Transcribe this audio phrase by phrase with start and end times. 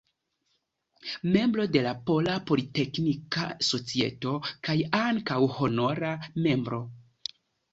[1.33, 4.33] Membro de la Pola Politeknika Societo
[4.69, 6.13] kaj ankaŭ honora
[6.49, 6.83] membro.